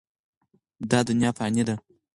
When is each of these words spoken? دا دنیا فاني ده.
دا 0.89 0.99
دنیا 1.07 1.31
فاني 1.37 1.63
ده. 1.67 1.75